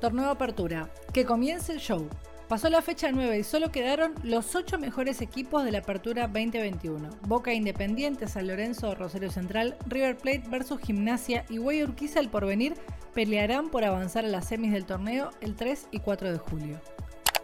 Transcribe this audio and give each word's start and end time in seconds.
Torneo 0.00 0.30
Apertura. 0.30 0.90
Que 1.12 1.24
comience 1.24 1.72
el 1.72 1.80
show. 1.80 2.08
Pasó 2.48 2.70
la 2.70 2.80
fecha 2.80 3.10
9 3.12 3.38
y 3.38 3.44
solo 3.44 3.70
quedaron 3.70 4.14
los 4.22 4.54
8 4.54 4.78
mejores 4.78 5.20
equipos 5.20 5.64
de 5.64 5.72
la 5.72 5.78
Apertura 5.78 6.28
2021. 6.28 7.10
Boca 7.26 7.52
Independiente, 7.52 8.26
San 8.26 8.46
Lorenzo, 8.46 8.94
Rosario 8.94 9.30
Central, 9.30 9.76
River 9.86 10.16
Plate 10.16 10.44
versus 10.48 10.80
Gimnasia 10.80 11.44
y 11.50 11.58
Güey 11.58 11.82
Urquiza 11.82 12.20
el 12.20 12.30
Porvenir 12.30 12.74
pelearán 13.12 13.70
por 13.70 13.84
avanzar 13.84 14.24
a 14.24 14.28
las 14.28 14.46
semis 14.46 14.72
del 14.72 14.86
torneo 14.86 15.30
el 15.40 15.56
3 15.56 15.88
y 15.90 15.98
4 15.98 16.32
de 16.32 16.38
julio. 16.38 16.80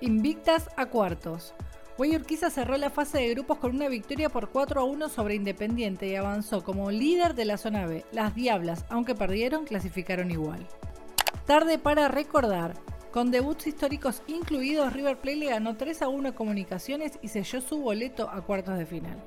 Invictas 0.01 0.71
a 0.77 0.87
cuartos. 0.87 1.55
Güey 1.99 2.17
Urquiza 2.17 2.49
cerró 2.51 2.77
la 2.77 2.91
fase 2.91 3.19
de 3.19 3.31
grupos 3.31 3.59
con 3.59 3.75
una 3.75 3.89
victoria 3.89 4.29
por 4.29 4.51
4 4.51 4.81
a 4.81 4.85
1 4.85 5.09
sobre 5.09 5.35
Independiente 5.35 6.07
y 6.07 6.17
avanzó 6.17 6.65
como 6.65 6.91
líder 6.91 7.35
de 7.35 7.45
la 7.45 7.59
zona 7.59 7.87
B. 7.87 8.05
Las 8.13 8.35
Diablas, 8.35 8.85
aunque 8.89 9.15
perdieron, 9.15 9.65
clasificaron 9.65 10.31
igual. 10.31 10.67
Tarde 11.47 11.79
para 11.79 12.09
recordar. 12.09 12.73
Con 13.13 13.31
debuts 13.31 13.67
históricos 13.67 14.23
incluidos, 14.27 14.95
River 14.95 15.19
Plate 15.19 15.37
le 15.37 15.47
ganó 15.51 15.77
3 15.77 16.01
a 16.01 16.09
1 16.09 16.31
a 16.31 16.33
Comunicaciones 16.33 17.19
y 17.21 17.29
selló 17.29 17.61
su 17.61 17.79
boleto 17.79 18.31
a 18.31 18.41
cuartos 18.41 18.79
de 18.79 18.87
final. 18.87 19.23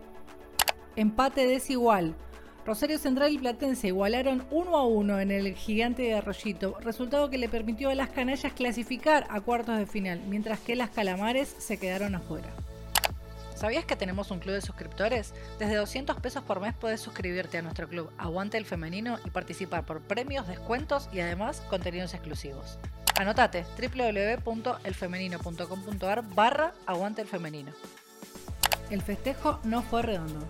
Empate 0.96 1.46
desigual. 1.46 2.16
Rosario 2.66 2.98
Central 2.98 3.32
y 3.32 3.38
Platense 3.38 3.90
igualaron 3.90 4.46
1 4.50 4.76
a 4.76 4.88
1 4.88 5.20
en 5.20 5.30
el 5.32 5.54
gigante 5.54 6.02
de 6.02 6.16
Arroyito, 6.16 6.80
resultado 6.82 7.30
que 7.30 7.38
le 7.38 7.50
permitió 7.50 7.92
a 7.92 7.96
las 7.96 8.10
canallas 8.10 8.52
clasificar 8.52 9.28
a 9.30 9.40
cuartos 9.40 9.78
de 9.78 9.86
final, 9.86 10.20
mientras 10.28 10.60
que 10.60 10.76
las 10.76 10.90
calamares 10.90 11.48
se 11.60 11.78
quedaron 11.78 12.16
afuera. 12.16 12.50
¿Sabías 13.58 13.86
que 13.86 13.96
tenemos 13.96 14.30
un 14.30 14.38
club 14.38 14.54
de 14.54 14.62
suscriptores? 14.62 15.34
Desde 15.58 15.78
200 15.78 16.18
pesos 16.18 16.44
por 16.44 16.60
mes 16.60 16.76
puedes 16.80 17.02
suscribirte 17.02 17.58
a 17.58 17.64
nuestro 17.64 17.90
club 17.90 18.12
Aguante 18.20 18.60
el 18.60 18.66
Femenino 18.66 19.18
y 19.26 19.32
participar 19.32 19.84
por 19.84 20.02
premios, 20.02 20.48
descuentos 20.48 21.10
y 21.12 21.22
además 21.22 21.64
contenidos 21.68 22.14
exclusivos. 22.14 22.78
Anotate 23.16 23.66
www.elfemenino.com.ar 23.80 26.22
barra 26.36 26.76
Aguante 26.86 27.24
el 27.24 27.28
Femenino. 27.28 27.72
El 28.92 29.02
festejo 29.02 29.60
no 29.64 29.82
fue 29.82 30.04
redondo. 30.04 30.48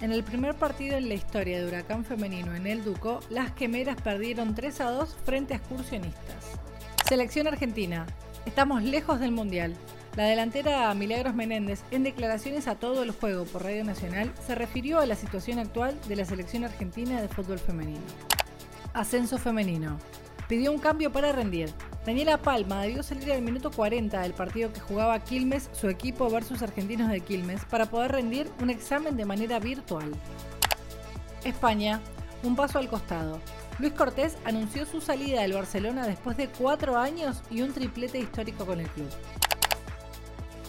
En 0.00 0.10
el 0.10 0.24
primer 0.24 0.54
partido 0.54 0.96
en 0.96 1.10
la 1.10 1.14
historia 1.14 1.58
de 1.58 1.66
Huracán 1.66 2.06
Femenino 2.06 2.54
en 2.54 2.66
el 2.66 2.82
Duco, 2.82 3.20
las 3.28 3.52
quemeras 3.52 4.00
perdieron 4.00 4.54
3 4.54 4.80
a 4.80 4.90
2 4.92 5.14
frente 5.26 5.52
a 5.52 5.58
excursionistas. 5.58 6.58
Selección 7.06 7.48
Argentina. 7.48 8.06
Estamos 8.46 8.82
lejos 8.82 9.20
del 9.20 9.32
Mundial. 9.32 9.76
La 10.16 10.24
delantera 10.24 10.92
Milagros 10.92 11.36
Menéndez, 11.36 11.84
en 11.92 12.02
declaraciones 12.02 12.66
a 12.66 12.74
todo 12.74 13.04
el 13.04 13.12
juego 13.12 13.44
por 13.44 13.62
Radio 13.62 13.84
Nacional, 13.84 14.32
se 14.44 14.56
refirió 14.56 14.98
a 14.98 15.06
la 15.06 15.14
situación 15.14 15.60
actual 15.60 15.96
de 16.08 16.16
la 16.16 16.24
selección 16.24 16.64
argentina 16.64 17.22
de 17.22 17.28
fútbol 17.28 17.60
femenino. 17.60 18.00
Ascenso 18.92 19.38
femenino. 19.38 19.98
Pidió 20.48 20.72
un 20.72 20.80
cambio 20.80 21.12
para 21.12 21.30
rendir. 21.30 21.72
Daniela 22.04 22.38
Palma 22.38 22.82
debió 22.82 23.04
salir 23.04 23.30
al 23.30 23.42
minuto 23.42 23.70
40 23.70 24.20
del 24.20 24.32
partido 24.32 24.72
que 24.72 24.80
jugaba 24.80 25.20
Quilmes, 25.20 25.70
su 25.72 25.88
equipo 25.88 26.28
versus 26.28 26.60
Argentinos 26.60 27.08
de 27.08 27.20
Quilmes, 27.20 27.64
para 27.66 27.86
poder 27.86 28.10
rendir 28.10 28.50
un 28.60 28.68
examen 28.68 29.16
de 29.16 29.24
manera 29.24 29.60
virtual. 29.60 30.10
España, 31.44 32.00
un 32.42 32.56
paso 32.56 32.80
al 32.80 32.88
costado. 32.88 33.40
Luis 33.78 33.92
Cortés 33.92 34.36
anunció 34.44 34.86
su 34.86 35.00
salida 35.00 35.42
del 35.42 35.52
Barcelona 35.52 36.04
después 36.04 36.36
de 36.36 36.48
cuatro 36.48 36.98
años 36.98 37.42
y 37.48 37.62
un 37.62 37.72
triplete 37.72 38.18
histórico 38.18 38.66
con 38.66 38.80
el 38.80 38.88
club. 38.88 39.08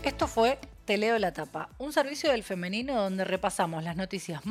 Esto 0.03 0.27
fue 0.27 0.57
Te 0.85 0.97
leo 0.97 1.19
la 1.19 1.31
tapa, 1.31 1.69
un 1.77 1.93
servicio 1.93 2.31
del 2.31 2.41
femenino 2.41 2.95
donde 2.95 3.23
repasamos 3.23 3.83
las 3.83 3.95
noticias 3.95 4.47
más 4.47 4.49